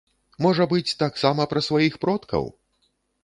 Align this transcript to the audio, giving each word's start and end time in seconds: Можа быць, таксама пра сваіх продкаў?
Можа 0.45 0.65
быць, 0.71 0.95
таксама 1.03 1.45
пра 1.53 1.63
сваіх 1.67 1.99
продкаў? 2.05 2.49